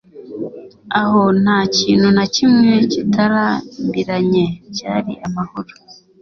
aho 1.01 1.21
nta 1.41 1.59
kintu 1.77 2.07
na 2.17 2.25
kimwe 2.35 2.71
kitarambiranye- 2.91 4.45
byari 4.71 5.13
amahoro 5.27 5.71